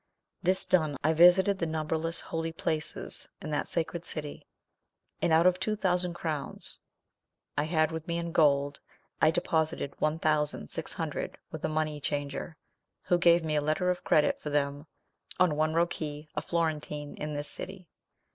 [0.41, 4.47] This done, I visited the numberless holy places in that sacred city,
[5.21, 6.79] and out of two thousand crowns
[7.55, 8.79] I had with me in gold,
[9.21, 12.57] I deposited one thousand six hundred with a money changer,
[13.03, 14.87] who gave me a letter of credit for them
[15.39, 17.87] on one Roqui, a Florentine, in this city.